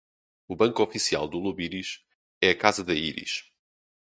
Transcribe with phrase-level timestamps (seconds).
[0.47, 2.03] o banco oficial do lobiris
[2.41, 3.51] é a casa da íris